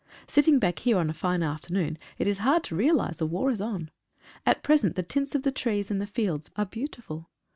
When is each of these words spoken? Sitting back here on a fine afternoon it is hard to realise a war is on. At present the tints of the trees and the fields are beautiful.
Sitting 0.25 0.57
back 0.57 0.79
here 0.79 0.97
on 0.97 1.11
a 1.11 1.13
fine 1.13 1.43
afternoon 1.43 1.95
it 2.17 2.25
is 2.25 2.39
hard 2.39 2.63
to 2.63 2.75
realise 2.75 3.21
a 3.21 3.25
war 3.27 3.51
is 3.51 3.61
on. 3.61 3.91
At 4.47 4.63
present 4.63 4.95
the 4.95 5.03
tints 5.03 5.35
of 5.35 5.43
the 5.43 5.51
trees 5.51 5.91
and 5.91 6.01
the 6.01 6.07
fields 6.07 6.49
are 6.55 6.65
beautiful. 6.65 7.29